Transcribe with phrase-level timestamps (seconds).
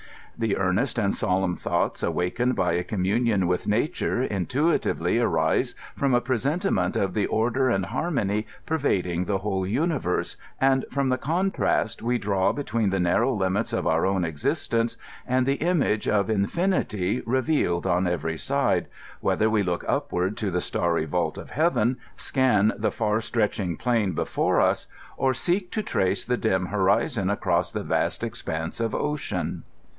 [0.35, 6.21] The earnest and solenm thoughts awakened by a communion with nature intuitively arise from a
[6.21, 12.17] presentiment of the order »and harmcmy pervading the whole universe, and firom the contrast we
[12.17, 17.21] draw between the narrow limits of our own ex istence and the image of infinity
[17.27, 18.87] revealed on every side,
[19.21, 23.77] wheth er we look upward to the starry vault of heaven, scan the far stretching
[23.77, 24.87] plain before us,
[25.17, 29.61] or seek to trace the dim horizon across the vast expanse of ocean.